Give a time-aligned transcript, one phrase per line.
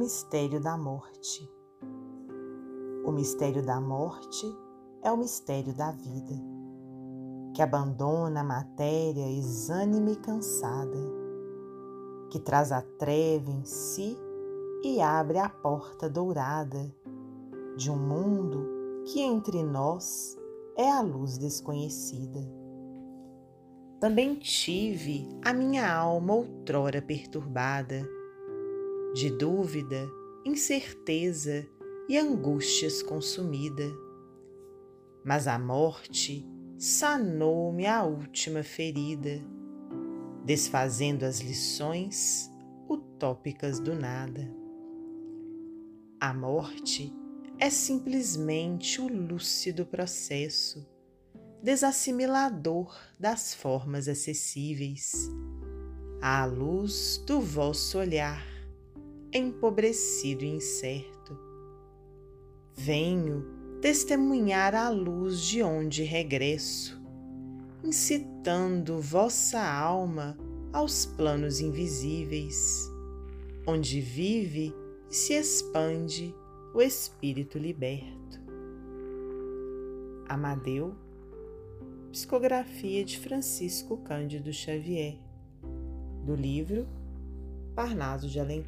[0.00, 1.46] mistério da morte.
[3.04, 4.46] O mistério da morte
[5.02, 6.32] é o mistério da vida,
[7.54, 10.98] que abandona a matéria exânime e cansada,
[12.30, 14.16] que traz a treva em si
[14.82, 16.90] e abre a porta dourada
[17.76, 20.34] de um mundo que entre nós
[20.78, 22.40] é a luz desconhecida.
[24.00, 28.02] Também tive a minha alma outrora perturbada,
[29.14, 30.08] de dúvida,
[30.44, 31.66] incerteza
[32.08, 33.90] e angústias consumida.
[35.24, 36.46] Mas a morte
[36.78, 39.42] sanou-me a última ferida,
[40.44, 42.50] desfazendo as lições
[42.88, 44.50] utópicas do nada.
[46.20, 47.12] A morte
[47.58, 50.86] é simplesmente o lúcido processo
[51.62, 55.30] desassimilador das formas acessíveis,
[56.22, 58.42] à luz do vosso olhar,
[59.32, 61.38] empobrecido e incerto.
[62.74, 63.44] Venho
[63.80, 67.00] testemunhar a luz de onde regresso,
[67.84, 70.36] incitando vossa alma
[70.72, 72.90] aos planos invisíveis,
[73.66, 74.74] onde vive
[75.10, 76.34] e se expande
[76.74, 78.40] o espírito liberto.
[80.28, 80.94] Amadeu,
[82.12, 85.18] psicografia de Francisco Cândido Xavier,
[86.24, 86.86] do livro
[87.74, 88.62] Parnaso de Além